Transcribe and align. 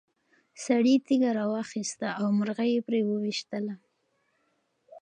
سړي 0.65 0.95
تیږه 1.05 1.31
راواخیسته 1.39 2.07
او 2.19 2.25
مرغۍ 2.37 2.69
یې 2.75 2.81
پرې 2.87 2.99
وویشتله. 3.05 3.73